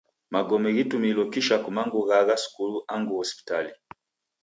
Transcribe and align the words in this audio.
Magome 0.33 0.69
ghitumilo 0.75 1.23
kisha 1.33 1.55
kumangu 1.63 1.99
ghaagha 2.07 2.35
skulu 2.43 2.77
angu 2.93 3.13
hospitali. 3.21 3.71